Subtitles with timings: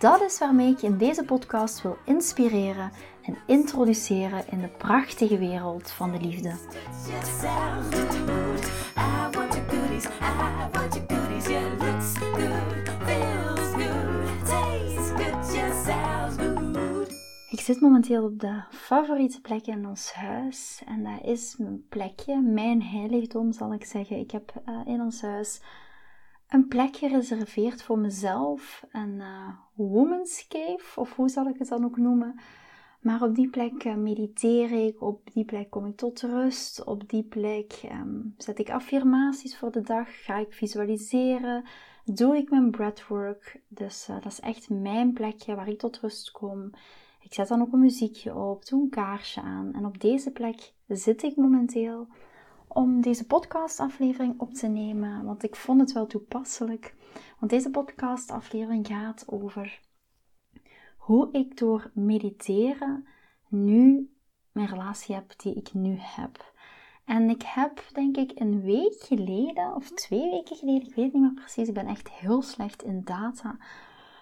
[0.00, 2.90] Dat is waarmee ik je in deze podcast wil inspireren
[3.22, 6.54] en introduceren in de prachtige wereld van de liefde.
[17.50, 22.40] Ik zit momenteel op de favoriete plek in ons huis en dat is mijn plekje,
[22.40, 24.18] mijn heiligdom zal ik zeggen.
[24.18, 25.60] Ik heb uh, in ons huis
[26.50, 31.84] een plek gereserveerd voor mezelf, een uh, woman's cave, of hoe zal ik het dan
[31.84, 32.40] ook noemen.
[33.00, 37.08] Maar op die plek uh, mediteer ik, op die plek kom ik tot rust, op
[37.08, 41.64] die plek um, zet ik affirmaties voor de dag, ga ik visualiseren,
[42.04, 43.60] doe ik mijn breathwork.
[43.68, 46.70] Dus uh, dat is echt mijn plekje waar ik tot rust kom.
[47.20, 50.72] Ik zet dan ook een muziekje op, doe een kaarsje aan en op deze plek
[50.86, 52.08] zit ik momenteel
[52.72, 56.94] om deze podcastaflevering op te nemen, want ik vond het wel toepasselijk.
[57.38, 59.80] Want deze podcastaflevering gaat over
[60.96, 63.06] hoe ik door mediteren
[63.48, 64.10] nu
[64.52, 66.52] mijn relatie heb die ik nu heb.
[67.04, 71.22] En ik heb denk ik een week geleden, of twee weken geleden, ik weet niet
[71.22, 73.58] meer precies, ik ben echt heel slecht in data.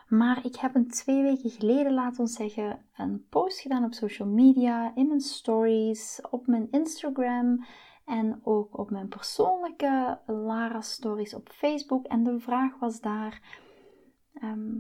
[0.09, 4.29] Maar ik heb een twee weken geleden, laten we zeggen, een post gedaan op social
[4.29, 7.65] media, in mijn stories, op mijn Instagram
[8.09, 12.07] en ook op mijn persoonlijke Lara Stories op Facebook.
[12.07, 13.43] En de vraag was daar:
[14.35, 14.77] ehm,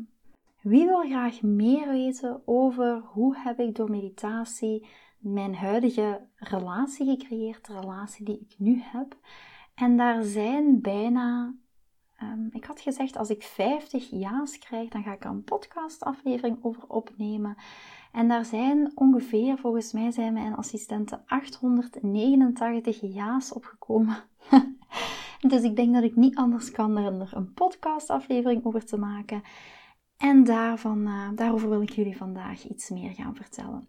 [0.60, 4.86] wie wil graag meer weten over hoe heb ik door meditatie
[5.18, 9.16] mijn huidige relatie gecreëerd, de relatie die ik nu heb?
[9.74, 11.54] En daar zijn bijna
[12.16, 16.58] ehm, ik had gezegd, als ik 50 ja's krijg, dan ga ik er een podcastaflevering
[16.64, 17.56] over opnemen.
[18.12, 24.16] En daar zijn ongeveer, volgens mij zijn mijn assistenten 889 ja's opgekomen.
[25.48, 29.42] dus ik denk dat ik niet anders kan dan er een podcastaflevering over te maken.
[30.16, 33.88] En daarvan, uh, daarover wil ik jullie vandaag iets meer gaan vertellen.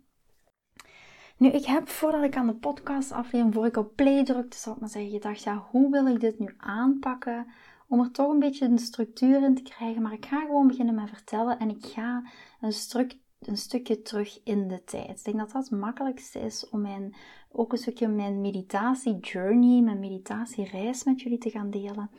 [1.37, 4.79] Nu, ik heb voordat ik aan de podcastaflevering, voor ik op play drukte, zal ik
[4.79, 7.47] maar zeggen, gedacht, ja, hoe wil ik dit nu aanpakken?
[7.87, 10.01] Om er toch een beetje een structuur in te krijgen.
[10.01, 12.23] Maar ik ga gewoon beginnen met vertellen en ik ga
[12.61, 15.19] een structuur een stukje terug in de tijd.
[15.19, 17.15] Ik denk dat dat het makkelijkste is om mijn,
[17.51, 22.09] ook een stukje mijn meditatie journey, mijn meditatiereis met jullie te gaan delen.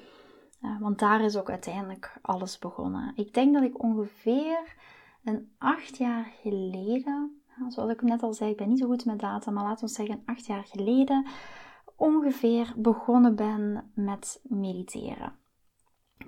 [0.62, 3.12] Uh, want daar is ook uiteindelijk alles begonnen.
[3.16, 4.76] Ik denk dat ik ongeveer
[5.25, 9.19] een acht jaar geleden, zoals ik net al zei, ik ben niet zo goed met
[9.19, 11.26] data, maar laten we zeggen acht jaar geleden,
[11.97, 15.38] ongeveer begonnen ben met mediteren.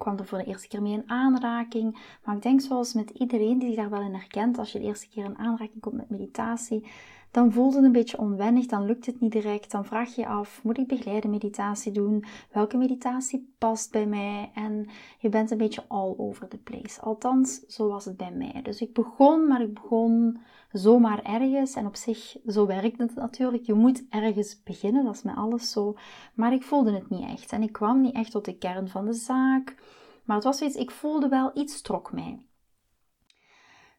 [0.03, 1.99] Kwam er voor de eerste keer mee in aanraking.
[2.25, 4.85] Maar ik denk zoals met iedereen die zich daar wel in herkent, als je de
[4.85, 6.87] eerste keer in aanraking komt met meditatie,
[7.33, 9.71] dan voelt het een beetje onwennig, dan lukt het niet direct.
[9.71, 12.25] Dan vraag je je af, moet ik begeleide meditatie doen?
[12.51, 14.51] Welke meditatie past bij mij?
[14.55, 17.01] En je bent een beetje all over the place.
[17.01, 18.63] Althans, zo was het bij mij.
[18.63, 20.41] Dus ik begon, maar ik begon
[20.73, 21.75] zomaar ergens.
[21.75, 23.63] En op zich, zo werkt het natuurlijk.
[23.63, 25.97] Je moet ergens beginnen, dat is met alles zo.
[26.35, 27.53] Maar ik voelde het niet echt.
[27.53, 29.77] En ik kwam niet echt tot de kern van de zaak.
[30.25, 32.47] Maar het was iets, ik voelde wel, iets trok mij.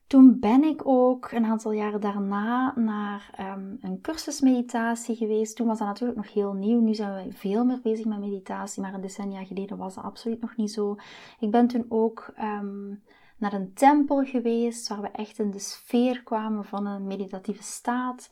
[0.07, 5.55] Toen ben ik ook een aantal jaren daarna naar um, een cursusmeditatie geweest.
[5.55, 6.79] Toen was dat natuurlijk nog heel nieuw.
[6.79, 10.41] Nu zijn we veel meer bezig met meditatie, maar een decennia geleden was dat absoluut
[10.41, 10.95] nog niet zo.
[11.39, 13.03] Ik ben toen ook um,
[13.37, 18.29] naar een tempel geweest, waar we echt in de sfeer kwamen van een meditatieve staat.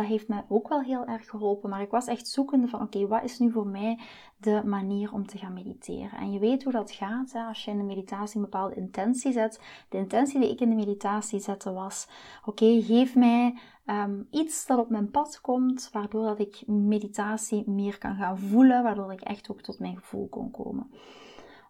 [0.00, 1.70] Dat heeft mij ook wel heel erg geholpen.
[1.70, 3.98] Maar ik was echt zoekende van, oké, wat is nu voor mij
[4.36, 6.18] de manier om te gaan mediteren?
[6.18, 7.32] En je weet hoe dat gaat.
[7.32, 7.42] Hè?
[7.42, 9.60] Als je in de meditatie een bepaalde intentie zet.
[9.88, 12.08] De intentie die ik in de meditatie zette was,
[12.44, 17.98] oké, geef mij um, iets dat op mijn pad komt, waardoor dat ik meditatie meer
[17.98, 20.90] kan gaan voelen, waardoor ik echt ook tot mijn gevoel kon komen.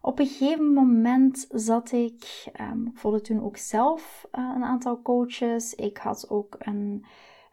[0.01, 5.01] Op een gegeven moment zat ik, um, ik volgde toen ook zelf uh, een aantal
[5.01, 5.73] coaches.
[5.73, 7.05] Ik had ook een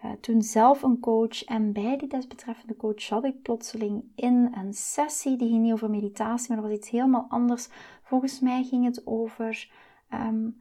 [0.04, 4.72] uh, toen zelf een coach en bij die desbetreffende coach zat ik plotseling in een
[4.72, 7.68] sessie die ging niet over meditatie, maar dat was iets helemaal anders.
[8.02, 9.70] Volgens mij ging het over
[10.14, 10.60] um,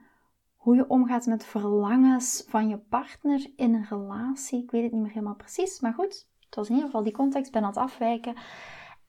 [0.55, 4.63] hoe je omgaat met verlangens van je partner in een relatie.
[4.63, 7.13] Ik weet het niet meer helemaal precies, maar goed, het was in ieder geval die
[7.13, 8.35] context, ben aan het afwijken.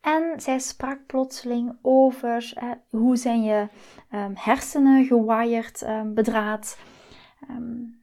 [0.01, 3.69] En zij sprak plotseling over eh, hoe zijn je
[4.13, 6.79] um, hersenen gewired, um, bedraad.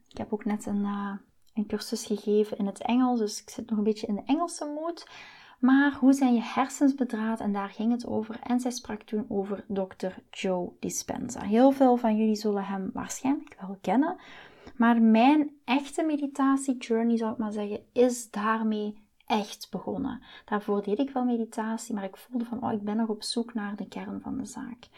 [0.08, 1.12] Ik heb ook net een, uh,
[1.56, 4.64] een cursus gegeven in het Engels, dus ik zit nog een beetje in de Engelse
[4.64, 5.06] mood.
[5.58, 7.40] Maar hoe zijn je hersens bedraad?
[7.40, 8.40] En daar ging het over.
[8.42, 10.12] En zij sprak toen over Dr.
[10.30, 11.40] Joe Dispenza.
[11.40, 14.16] Heel veel van jullie zullen hem waarschijnlijk wel kennen.
[14.76, 20.22] Maar mijn echte meditatie-journey, zou ik maar zeggen, is daarmee echt begonnen.
[20.44, 23.54] Daarvoor deed ik wel meditatie, maar ik voelde van, oh, ik ben nog op zoek
[23.54, 24.88] naar de kern van de zaak.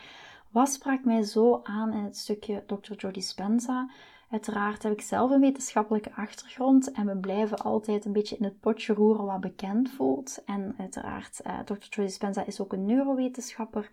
[0.51, 2.93] Wat sprak mij zo aan in het stukje Dr.
[2.93, 3.91] Joe Dispenza?
[4.31, 8.61] Uiteraard heb ik zelf een wetenschappelijke achtergrond en we blijven altijd een beetje in het
[8.61, 10.43] potje roeren wat bekend voelt.
[10.45, 11.87] En uiteraard, uh, Dr.
[11.91, 13.91] Joe Dispenza is ook een neurowetenschapper.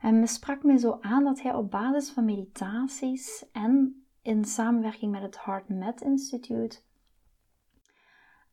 [0.00, 5.12] En me sprak mij zo aan dat hij op basis van meditaties en in samenwerking
[5.12, 6.78] met het Heart Med Institute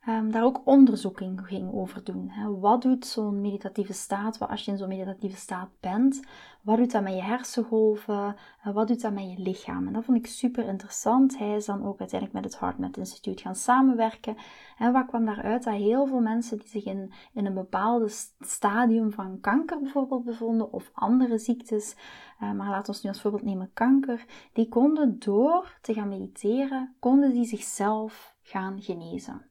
[0.07, 2.29] um, daar ook onderzoek in ging over doen.
[2.29, 2.59] Hè.
[2.59, 6.21] Wat doet zo'n meditatieve staat, wat als je in zo'n meditatieve staat bent,
[6.61, 9.87] wat doet dat met je hersengolven, wat doet dat met je lichaam?
[9.87, 11.37] En dat vond ik super interessant.
[11.37, 14.35] Hij is dan ook uiteindelijk met het HeartMath Instituut gaan samenwerken.
[14.77, 15.63] En wat kwam daaruit?
[15.63, 20.91] Dat heel veel mensen die zich in, een bepaald stadium van kanker bijvoorbeeld bevonden, of
[20.93, 21.95] andere ziektes,
[22.41, 26.95] uh, maar laten we nu als voorbeeld nemen kanker, die konden door te gaan mediteren,
[26.99, 29.50] konden die zichzelf gaan genezen.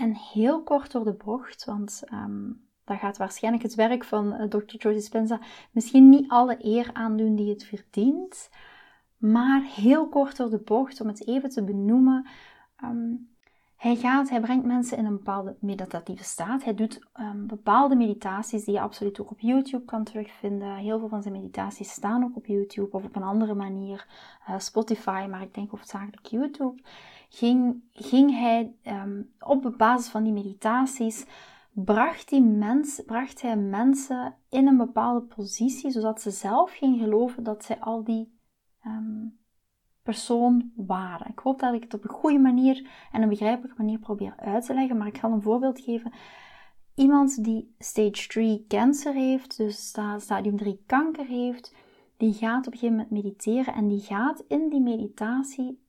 [0.00, 4.48] En heel kort door de bocht, want um, dat gaat waarschijnlijk het werk van uh,
[4.48, 4.76] Dr.
[4.76, 8.50] Joe Dispenza misschien niet alle eer aandoen die het verdient.
[9.16, 12.26] Maar heel kort door de bocht, om het even te benoemen.
[12.84, 13.28] Um,
[13.76, 16.64] hij, gaat, hij brengt mensen in een bepaalde meditatieve staat.
[16.64, 20.76] Hij doet um, bepaalde meditaties die je absoluut ook op YouTube kan terugvinden.
[20.76, 24.06] Heel veel van zijn meditaties staan ook op YouTube of op een andere manier.
[24.48, 26.82] Uh, Spotify, maar ik denk hoofdzakelijk YouTube
[27.30, 31.26] ging, ging hij um, op basis van die meditaties,
[31.72, 37.42] bracht, die mens, bracht hij mensen in een bepaalde positie, zodat ze zelf gingen geloven
[37.42, 38.38] dat zij al die
[38.86, 39.38] um,
[40.02, 41.30] persoon waren.
[41.30, 44.66] Ik hoop dat ik het op een goede manier en een begrijpelijke manier probeer uit
[44.66, 46.12] te leggen, maar ik ga een voorbeeld geven.
[46.94, 51.74] Iemand die stage 3 cancer heeft, dus stadium 3 kanker heeft,
[52.16, 55.88] die gaat op een gegeven moment mediteren en die gaat in die meditatie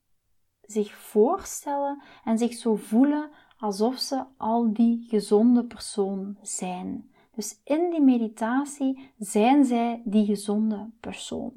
[0.71, 7.09] zich voorstellen en zich zo voelen alsof ze al die gezonde persoon zijn.
[7.35, 11.53] Dus in die meditatie zijn zij die gezonde persoon.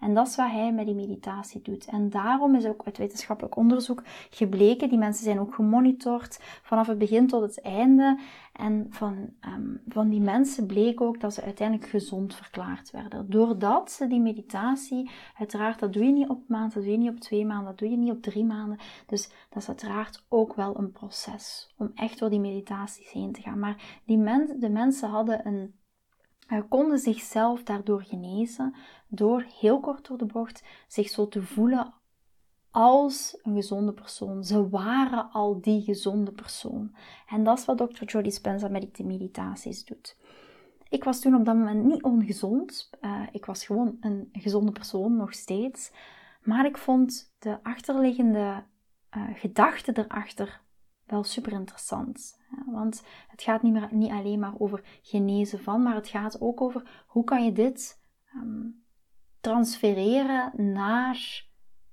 [0.00, 1.86] En dat is wat hij met die meditatie doet.
[1.86, 6.98] En daarom is ook uit wetenschappelijk onderzoek gebleken, die mensen zijn ook gemonitord vanaf het
[6.98, 8.18] begin tot het einde.
[8.52, 13.30] En van, um, van die mensen bleek ook dat ze uiteindelijk gezond verklaard werden.
[13.30, 17.10] Doordat ze die meditatie, uiteraard dat doe je niet op maand, dat doe je niet
[17.10, 18.78] op twee maanden, dat doe je niet op drie maanden.
[19.06, 23.40] Dus dat is uiteraard ook wel een proces om echt door die meditaties heen te
[23.40, 23.58] gaan.
[23.58, 25.74] Maar die men, de mensen hadden een
[26.68, 28.74] konden zichzelf daardoor genezen
[29.08, 31.94] door heel kort door de bocht zich zo te voelen
[32.70, 34.44] als een gezonde persoon.
[34.44, 36.94] Ze waren al die gezonde persoon.
[37.28, 38.04] En dat is wat Dr.
[38.04, 40.16] Joe Dispenza met die meditaties doet.
[40.88, 42.90] Ik was toen op dat moment niet ongezond.
[43.00, 45.92] Uh, ik was gewoon een gezonde persoon, nog steeds.
[46.42, 48.64] Maar ik vond de achterliggende
[49.16, 50.60] uh, gedachte erachter
[51.06, 52.38] wel super interessant.
[52.66, 56.60] Want het gaat niet, meer, niet alleen maar over genezen van, maar het gaat ook
[56.60, 58.00] over hoe kan je dit
[58.34, 58.84] um,
[59.48, 61.46] transfereren naar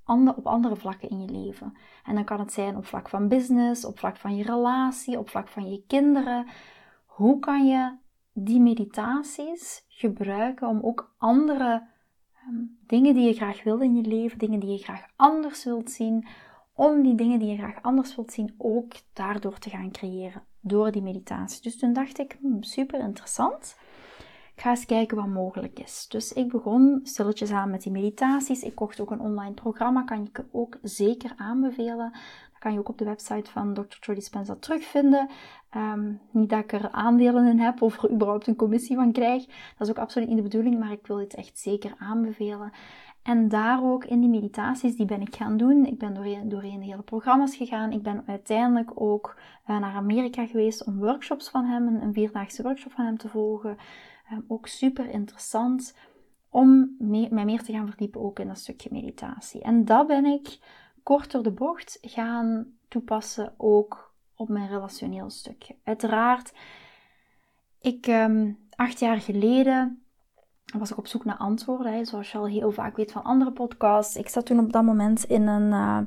[0.04, 1.78] ander, op andere vlakken in je leven.
[2.04, 5.30] En dan kan het zijn op vlak van business, op vlak van je relatie, op
[5.30, 6.48] vlak van je kinderen.
[7.06, 7.96] Hoe kan je
[8.34, 11.88] die meditaties gebruiken om ook andere
[12.48, 15.92] um, dingen die je graag wil in je leven, dingen die je graag anders wilt
[15.92, 16.28] zien,
[16.74, 20.92] om die dingen die je graag anders wilt zien ook daardoor te gaan creëren, door
[20.92, 21.62] die meditatie.
[21.62, 23.78] Dus toen dacht ik, hmm, super interessant.
[24.56, 26.08] Ik ga eens kijken wat mogelijk is.
[26.08, 28.64] Dus ik begon stilletjes aan met die meditaties.
[28.64, 32.12] Ik kocht ook een online programma, kan ik ook zeker aanbevelen.
[32.52, 34.00] Dat kan je ook op de website van Dr.
[34.00, 35.30] Troy Dispenza terugvinden.
[35.76, 39.46] Um, niet dat ik er aandelen in heb of er überhaupt een commissie van krijg.
[39.46, 42.72] Dat is ook absoluut niet de bedoeling, maar ik wil dit echt zeker aanbevelen.
[43.24, 45.86] En daar ook in die meditaties, die ben ik gaan doen.
[45.86, 47.92] Ik ben doorheen, doorheen de hele programma's gegaan.
[47.92, 49.36] Ik ben uiteindelijk ook
[49.68, 53.78] uh, naar Amerika geweest om workshops van hem, een vierdaagse workshop van hem te volgen.
[54.32, 55.96] Um, ook super interessant
[56.50, 59.62] om me, mij meer te gaan verdiepen ook in dat stukje meditatie.
[59.62, 60.60] En dat ben ik
[61.04, 65.76] kort door de bocht gaan toepassen ook op mijn relationeel stukje.
[65.84, 66.54] Uiteraard,
[67.82, 70.05] ik um, acht jaar geleden
[70.74, 73.52] was ik op zoek naar antwoorden, hè, zoals je al heel vaak weet van andere
[73.52, 74.16] podcasts.
[74.16, 76.00] Ik zat toen op dat moment in een, uh,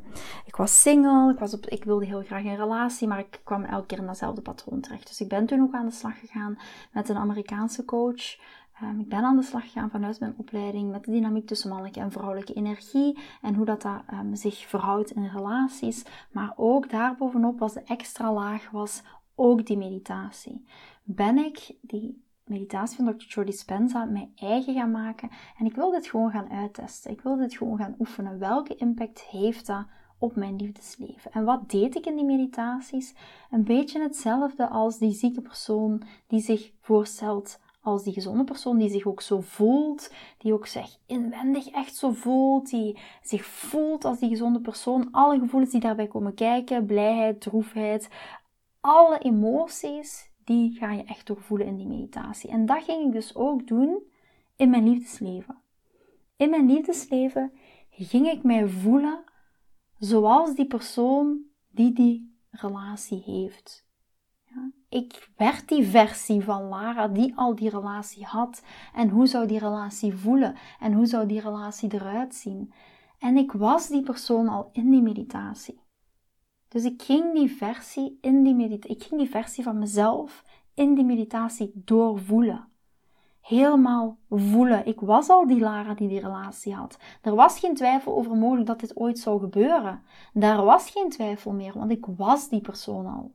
[0.46, 3.64] ik was single, ik, was op, ik wilde heel graag een relatie, maar ik kwam
[3.64, 5.08] elke keer in datzelfde patroon terecht.
[5.08, 6.58] Dus ik ben toen ook aan de slag gegaan
[6.92, 8.36] met een Amerikaanse coach.
[8.80, 12.00] Ehm, ik ben aan de slag gegaan vanuit mijn opleiding met de dynamiek tussen mannelijke
[12.00, 16.04] en vrouwelijke energie en hoe dat, dat um, zich verhoudt in relaties.
[16.32, 19.02] Maar ook daarbovenop was de extra laag was
[19.34, 20.64] ook die meditatie.
[21.02, 23.26] Ben ik die meditatie van Dr.
[23.26, 27.10] Joe Dispenza mijn eigen gaan maken en ik wil dit gewoon gaan uittesten.
[27.10, 28.38] Ik wil dit gewoon gaan oefenen.
[28.38, 29.86] Welke impact heeft dat
[30.18, 31.32] op mijn liefdesleven.
[31.32, 33.14] En wat deed ik in die meditaties?
[33.50, 38.90] Een beetje hetzelfde als die zieke persoon die zich voorstelt als die gezonde persoon die
[38.90, 44.18] zich ook zo voelt, die ook zich inwendig echt zo voelt, die zich voelt als
[44.18, 45.08] die gezonde persoon.
[45.10, 48.08] Alle gevoelens die daarbij komen kijken, blijheid, droefheid,
[48.80, 52.50] alle emoties, die ga je echt doorvoelen in die meditatie.
[52.50, 54.02] En dat ging ik dus ook doen
[54.56, 55.56] in mijn liefdesleven.
[56.36, 57.52] In mijn liefdesleven
[57.90, 59.24] ging ik mij voelen
[59.98, 61.40] zoals die persoon
[61.70, 63.86] die die relatie heeft.
[64.44, 68.62] Ja, ik werd die versie van Lara die al die relatie had.
[68.94, 70.56] En hoe zou die relatie voelen?
[70.80, 72.72] En hoe zou die relatie eruit zien?
[73.18, 75.80] En ik was die persoon al in die meditatie.
[76.68, 80.44] Dus ik ging die versie in die meditatie, ik ging die versie van mezelf
[80.74, 82.68] in die meditatie doorvoelen
[83.48, 84.86] helemaal voelen.
[84.86, 86.98] Ik was al die Lara die die relatie had.
[87.22, 90.02] Er was geen twijfel over mogelijk dat dit ooit zou gebeuren.
[90.32, 93.32] Daar was geen twijfel meer, want ik was die persoon al.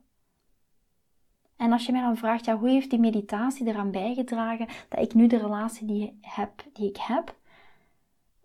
[1.56, 5.14] En als je mij dan vraagt, ja, hoe heeft die meditatie eraan bijgedragen dat ik
[5.14, 7.36] nu de relatie die, heb, die ik heb?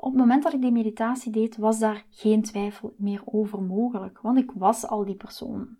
[0.01, 4.19] Op het moment dat ik die meditatie deed, was daar geen twijfel meer over mogelijk,
[4.21, 5.77] want ik was al die persoon.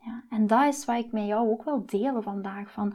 [0.00, 2.72] Ja, en dat is wat ik met jou ook wil delen vandaag.
[2.72, 2.94] Van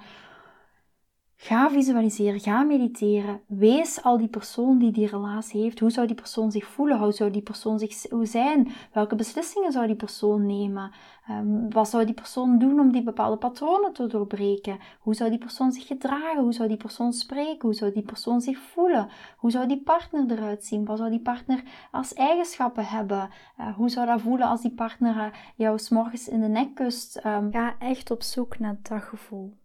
[1.43, 3.41] Ga visualiseren, ga mediteren.
[3.47, 5.79] Wees al die persoon die die relatie heeft.
[5.79, 6.99] Hoe zou die persoon zich voelen?
[6.99, 8.71] Hoe zou die persoon zich zijn?
[8.93, 10.91] Welke beslissingen zou die persoon nemen?
[11.29, 14.77] Um, wat zou die persoon doen om die bepaalde patronen te doorbreken?
[14.99, 16.41] Hoe zou die persoon zich gedragen?
[16.41, 17.61] Hoe zou die persoon spreken?
[17.61, 19.09] Hoe zou die persoon zich voelen?
[19.37, 20.85] Hoe zou die partner eruit zien?
[20.85, 23.29] Wat zou die partner als eigenschappen hebben?
[23.59, 27.25] Uh, hoe zou dat voelen als die partner uh, jou s'morgens in de nek kust?
[27.25, 29.61] Um, ga echt op zoek naar dat gevoel.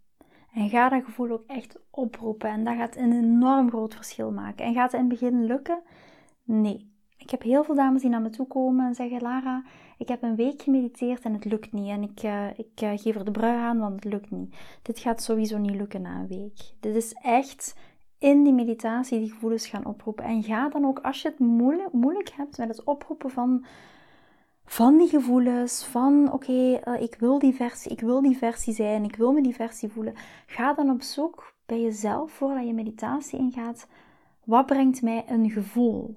[0.59, 2.51] En ga dat gevoel ook echt oproepen.
[2.51, 4.65] En dat gaat een enorm groot verschil maken.
[4.65, 5.81] En gaat het in het begin lukken?
[6.45, 6.97] Nee.
[7.17, 9.65] Ik heb heel veel dames die naar me toe komen en zeggen: Lara,
[9.99, 11.89] ik heb een week gemediteerd en het lukt niet.
[11.89, 14.57] En ik, uh, ik uh, geef er de brui aan, want het lukt niet.
[14.83, 16.73] Dit gaat sowieso niet lukken na een week.
[16.81, 17.77] Dit is echt
[18.19, 20.25] in die meditatie die gevoelens gaan oproepen.
[20.25, 23.65] En ga dan ook, als je het moeilijk, moeilijk hebt met het oproepen van
[24.69, 29.05] van die gevoelens, van oké, eh, ik wil die versie, ik wil die versie zijn,
[29.05, 30.15] ik wil me die versie voelen.
[30.47, 33.87] Ga dan op zoek bij jezelf voordat je meditatie ingaat.
[34.45, 36.17] Wat brengt mij een gevoel?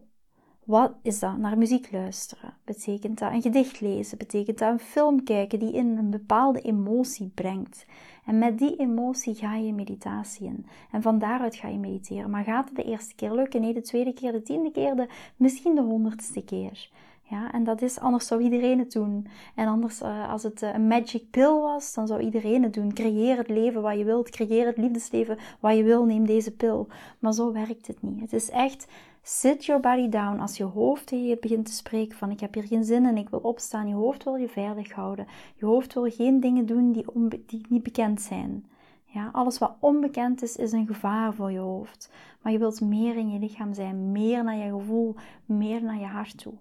[0.63, 1.38] Wat is dat?
[1.38, 2.53] Naar muziek luisteren?
[2.65, 4.17] Betekent dat een gedicht lezen?
[4.17, 7.86] Betekent dat een film kijken die in een bepaalde emotie brengt?
[8.25, 10.65] En met die emotie ga je meditatie in.
[10.91, 12.29] En van daaruit ga je mediteren.
[12.29, 13.62] Maar gaat het de eerste keer lukken?
[13.62, 16.89] Nee, de tweede keer, de tiende keer, de, misschien de honderdste keer.
[17.31, 19.27] Ja, en dat is, anders zou iedereen het doen.
[19.55, 22.93] En anders, uh, als het uh, een magic pill was, dan zou iedereen het doen.
[22.93, 26.88] Creëer het leven wat je wilt, creëer het liefdesleven wat je wil, neem deze pil.
[27.19, 28.21] Maar zo werkt het niet.
[28.21, 28.88] Het is echt,
[29.21, 30.39] sit your body down.
[30.39, 33.29] Als je hoofd je begint te spreken van ik heb hier geen zin en ik
[33.29, 33.88] wil opstaan.
[33.88, 35.27] Je hoofd wil je veilig houden.
[35.55, 37.05] Je hoofd wil geen dingen doen die,
[37.45, 38.65] die niet bekend zijn.
[39.05, 42.11] Ja, alles wat onbekend is, is een gevaar voor je hoofd.
[42.41, 46.05] Maar je wilt meer in je lichaam zijn, meer naar je gevoel, meer naar je
[46.05, 46.53] hart toe.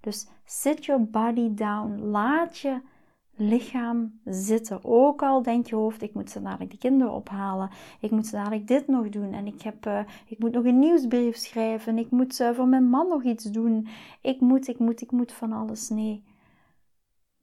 [0.00, 2.00] Dus sit your body down.
[2.00, 2.80] Laat je
[3.38, 4.84] lichaam zitten.
[4.84, 7.70] Ook al denkt je hoofd, ik moet zo dadelijk de kinderen ophalen.
[8.00, 9.32] Ik moet zo dadelijk dit nog doen.
[9.32, 11.98] En ik, heb, uh, ik moet nog een nieuwsbrief schrijven.
[11.98, 13.88] Ik moet uh, voor mijn man nog iets doen.
[14.20, 15.88] Ik moet, ik moet, ik moet van alles.
[15.88, 16.24] Nee.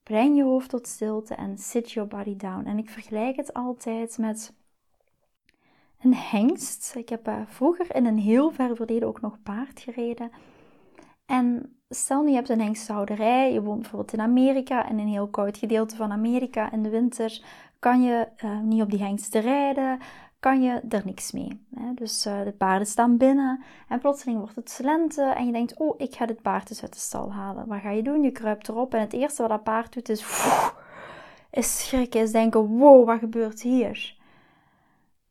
[0.03, 2.65] Breng je hoofd tot stilte en sit your body down.
[2.65, 4.53] En ik vergelijk het altijd met
[6.01, 6.95] een hengst.
[6.95, 10.31] Ik heb uh, vroeger in een heel ver verleden ook nog paard gereden.
[11.25, 15.11] En stel nu je hebt een hengsthouderij, je woont bijvoorbeeld in Amerika en in een
[15.11, 17.41] heel koud gedeelte van Amerika in de winter
[17.79, 19.99] kan je uh, niet op die hengsten rijden,
[20.39, 21.65] kan je er niks mee.
[21.75, 21.93] Hè?
[21.93, 25.95] Dus uh, de paarden staan binnen en plotseling wordt het lente en je denkt, oh,
[25.97, 27.67] ik ga dit paard dus uit de stal halen.
[27.67, 28.21] Wat ga je doen?
[28.21, 30.25] Je kruipt erop en het eerste wat dat paard doet is,
[31.51, 34.15] is schrikken, is denken, wow, wat gebeurt hier?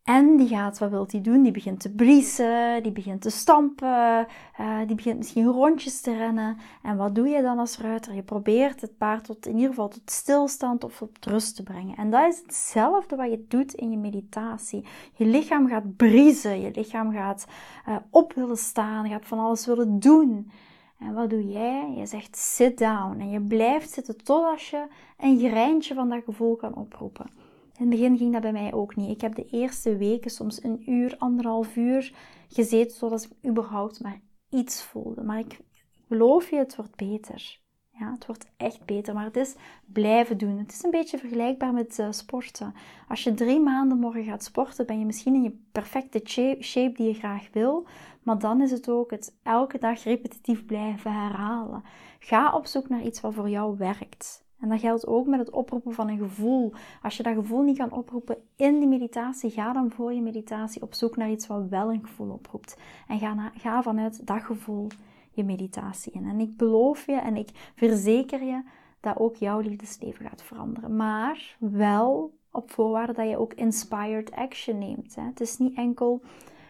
[0.04, 1.42] En die gaat, wat wil hij doen?
[1.42, 4.26] Die begint te briesen, die begint te stampen,
[4.60, 6.56] uh, die begint misschien rondjes te rennen.
[6.82, 8.14] En wat doe je dan als ruiter?
[8.14, 11.96] Je probeert het paard tot, in ieder geval tot stilstand of tot rust te brengen.
[11.96, 14.84] En dat is hetzelfde wat je doet in je meditatie.
[15.14, 17.46] Je lichaam gaat briezen, je lichaam gaat
[17.88, 20.50] uh, op willen staan, gaat van alles willen doen.
[20.98, 21.94] En wat doe jij?
[21.96, 24.86] Je zegt sit down en je blijft zitten totdat je
[25.18, 27.43] een greintje van dat gevoel kan oproepen.
[27.78, 29.10] In het begin ging dat bij mij ook niet.
[29.10, 32.14] Ik heb de eerste weken soms een uur, anderhalf uur
[32.48, 35.22] gezeten, zodat ik überhaupt maar iets voelde.
[35.22, 35.60] Maar ik
[36.08, 37.62] beloof je, het wordt beter.
[37.98, 39.54] Ja, het wordt echt beter, maar het is
[39.84, 40.58] blijven doen.
[40.58, 42.74] Het is een beetje vergelijkbaar met uh, sporten.
[43.08, 46.20] Als je drie maanden morgen gaat sporten, ben je misschien in je perfecte
[46.60, 47.86] shape die je graag wil.
[48.22, 51.82] Maar dan is het ook het elke dag repetitief blijven herhalen.
[52.18, 54.43] Ga op zoek naar iets wat voor jou werkt.
[54.64, 56.72] En dat geldt ook met het oproepen van een gevoel.
[57.02, 60.82] Als je dat gevoel niet kan oproepen in die meditatie, ga dan voor je meditatie
[60.82, 62.76] op zoek naar iets wat wel een gevoel oproept.
[63.08, 64.86] En ga, ga vanuit dat gevoel
[65.30, 66.24] je meditatie in.
[66.24, 68.62] En ik beloof je en ik verzeker je
[69.00, 70.96] dat ook jouw liefdesleven gaat veranderen.
[70.96, 75.14] Maar wel op voorwaarde dat je ook inspired action neemt.
[75.14, 75.22] Hè.
[75.22, 76.22] Het is niet enkel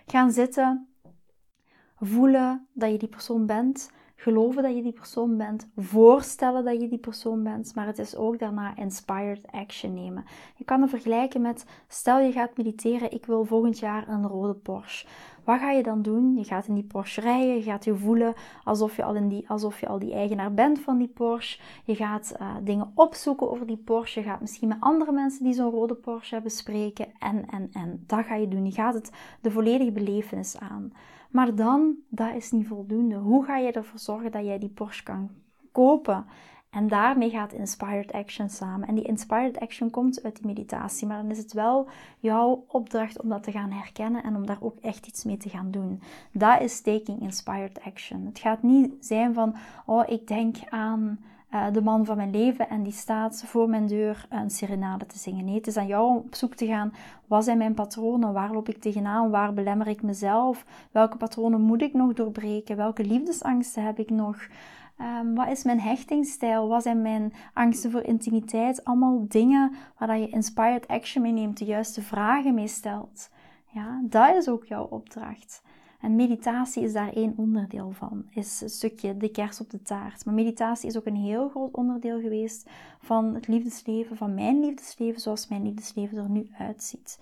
[0.07, 0.89] gaan zitten,
[1.97, 6.89] voelen dat je die persoon bent, geloven dat je die persoon bent, voorstellen dat je
[6.89, 10.25] die persoon bent, maar het is ook daarna inspired action nemen.
[10.57, 14.55] Je kan het vergelijken met, stel je gaat mediteren, ik wil volgend jaar een rode
[14.55, 15.07] Porsche.
[15.45, 16.37] Wat ga je dan doen?
[16.37, 19.49] Je gaat in die Porsche rijden, je gaat je voelen alsof je al, in die,
[19.49, 21.61] alsof je al die eigenaar bent van die Porsche.
[21.85, 25.53] Je gaat uh, dingen opzoeken over die Porsche, je gaat misschien met andere mensen die
[25.53, 28.05] zo'n rode Porsche hebben spreken en, en, en.
[28.07, 28.65] Dat ga je doen.
[28.65, 30.93] Je gaat het de volledige belevenis aan.
[31.35, 33.17] Maar dan, dat is niet voldoende.
[33.17, 35.31] Hoe ga je ervoor zorgen dat jij die Porsche kan
[35.73, 36.27] kopen?
[36.71, 38.89] En daarmee gaat Inspired Action samen.
[38.89, 41.07] En die Inspired Action komt uit die meditatie.
[41.07, 41.89] Maar dan is het wel
[42.19, 45.49] jouw opdracht om dat te gaan herkennen en om daar ook echt iets mee te
[45.49, 46.03] gaan doen.
[46.33, 48.27] Dat is taking Inspired Action.
[48.27, 51.19] Het gaat niet zijn van, oh, ik denk aan
[51.55, 55.19] uh, de man van mijn leven en die staat voor mijn deur een serenade te
[55.19, 55.45] zingen.
[55.45, 56.93] Nee, het is aan jou om op zoek te gaan.
[57.27, 58.33] Wat zijn mijn patronen?
[58.33, 59.31] Waar loop ik tegenaan?
[59.31, 60.65] Waar belemmer ik mezelf?
[60.91, 62.77] Welke patronen moet ik nog doorbreken?
[62.77, 64.47] Welke liefdesangsten heb ik nog?
[65.01, 66.69] Um, wat is mijn hechtingsstijl?
[66.69, 68.85] Wat zijn mijn angsten voor intimiteit?
[68.85, 73.31] Allemaal dingen waar je inspired action mee neemt, de juiste vragen mee stelt.
[73.67, 75.63] Ja, dat is ook jouw opdracht.
[76.05, 80.25] En meditatie is daar één onderdeel van, is een stukje de kers op de taart.
[80.25, 85.21] Maar meditatie is ook een heel groot onderdeel geweest van het liefdesleven, van mijn liefdesleven,
[85.21, 87.19] zoals mijn liefdesleven er nu uitziet.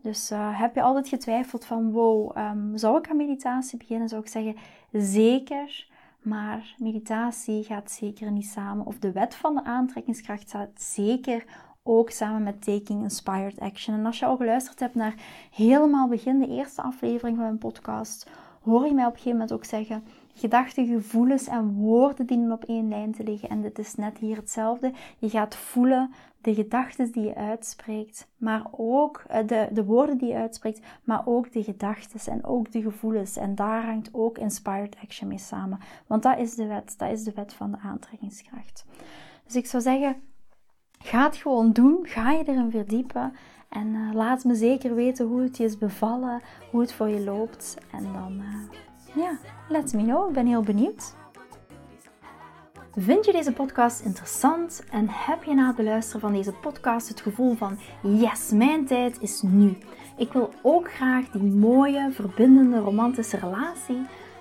[0.00, 4.08] Dus uh, heb je altijd getwijfeld van, wow, um, zou ik aan meditatie beginnen?
[4.08, 4.56] Zou ik zeggen,
[4.92, 5.86] zeker.
[6.22, 11.44] Maar meditatie gaat zeker niet samen, of de wet van de aantrekkingskracht gaat zeker
[11.88, 13.94] ook samen met Taking Inspired Action.
[13.94, 15.14] En als je al geluisterd hebt naar
[15.52, 18.30] helemaal begin, de eerste aflevering van mijn podcast,
[18.62, 22.64] hoor je mij op een gegeven moment ook zeggen: gedachten, gevoelens en woorden dienen op
[22.64, 23.48] één lijn te liggen.
[23.48, 24.92] En dit is net hier hetzelfde.
[25.18, 30.28] Je gaat voelen de gedachten die je uitspreekt, maar ook eh, de, de woorden die
[30.28, 33.36] je uitspreekt, maar ook de gedachten en ook de gevoelens.
[33.36, 35.78] En daar hangt ook inspired action mee samen.
[36.06, 38.84] Want dat is de wet, dat is de wet van de aantrekkingskracht.
[39.44, 40.16] Dus ik zou zeggen,
[40.98, 43.32] ga het gewoon doen, ga je erin verdiepen.
[43.68, 47.20] En uh, laat me zeker weten hoe het je is bevallen, hoe het voor je
[47.20, 47.76] loopt.
[47.92, 50.28] En dan, uh, ja, let me know.
[50.28, 51.16] Ik ben heel benieuwd.
[53.00, 57.20] Vind je deze podcast interessant en heb je na het beluisteren van deze podcast het
[57.20, 59.76] gevoel van yes, mijn tijd is nu.
[60.16, 64.06] Ik wil ook graag die mooie, verbindende, romantische relatie.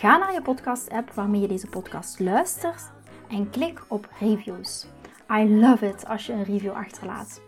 [0.00, 2.90] Ga naar je podcast-app waarmee je deze podcast luistert
[3.28, 4.86] en klik op reviews.
[5.30, 7.40] I love it als je een review achterlaat.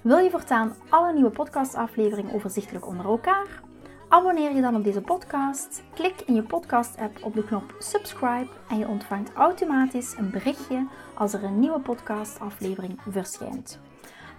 [0.00, 3.62] Wil je voortaan alle nieuwe podcastafleveringen overzichtelijk onder elkaar?
[4.08, 5.82] Abonneer je dan op deze podcast.
[5.94, 11.32] Klik in je podcast-app op de knop subscribe en je ontvangt automatisch een berichtje als
[11.32, 13.80] er een nieuwe podcast-aflevering verschijnt.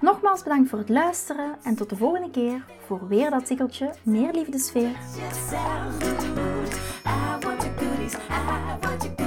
[0.02, 4.32] Nogmaals bedankt voor het luisteren en tot de volgende keer voor weer dat tikkeltje meer
[4.32, 4.96] liefdesfeer.
[8.30, 9.23] Ah, I want you.